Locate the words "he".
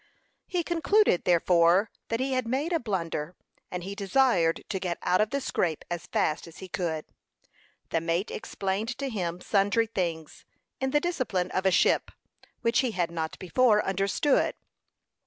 0.47-0.63, 2.19-2.33, 3.83-3.93, 6.57-6.67, 12.79-12.93